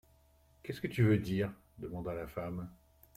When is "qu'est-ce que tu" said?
0.63-1.03